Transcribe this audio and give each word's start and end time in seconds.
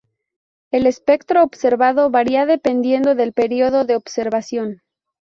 El 0.71 0.87
espectro 0.87 1.43
observado 1.43 2.09
varía 2.09 2.47
dependiendo 2.47 3.13
del 3.13 3.33
período 3.33 3.85
de 3.85 3.95
observación. 3.95 4.81